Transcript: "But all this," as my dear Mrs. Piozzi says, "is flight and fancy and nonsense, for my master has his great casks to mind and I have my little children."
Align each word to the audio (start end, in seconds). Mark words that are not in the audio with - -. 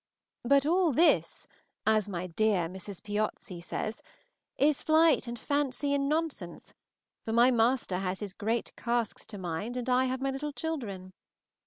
"But 0.43 0.65
all 0.65 0.91
this," 0.93 1.45
as 1.85 2.09
my 2.09 2.25
dear 2.25 2.67
Mrs. 2.67 3.03
Piozzi 3.03 3.61
says, 3.61 4.01
"is 4.57 4.81
flight 4.81 5.27
and 5.27 5.37
fancy 5.37 5.93
and 5.93 6.09
nonsense, 6.09 6.73
for 7.23 7.33
my 7.33 7.51
master 7.51 7.99
has 7.99 8.19
his 8.19 8.33
great 8.33 8.75
casks 8.75 9.27
to 9.27 9.37
mind 9.37 9.77
and 9.77 9.87
I 9.87 10.05
have 10.05 10.19
my 10.19 10.31
little 10.31 10.53
children." 10.53 11.13